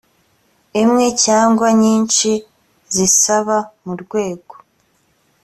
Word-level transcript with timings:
imwe 0.81 1.05
cyangwa 1.23 1.67
nyinshi 1.81 2.31
zisaba 2.95 3.57
mu 3.83 3.93
rwego 4.01 4.53